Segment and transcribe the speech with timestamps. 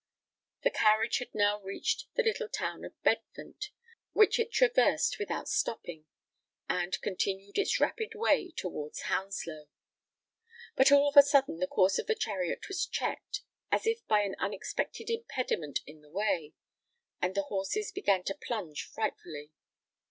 [0.63, 3.69] The carriage had now reached the little town of Bedfont,
[4.13, 6.05] which it traversed without stopping;
[6.67, 9.67] and continued its rapid way towards Hounslow.
[10.75, 14.35] But all of a sudden the course of the chariot was checked—as if by an
[14.39, 16.53] unexpected impediment in the way;
[17.21, 19.51] and the horses began to plunge frightfully.